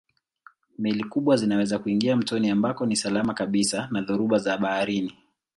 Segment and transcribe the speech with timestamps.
[0.77, 5.13] Meli kubwa zinaweza kuingia mtoni ambako ni salama kabisa na dhoruba za baharini.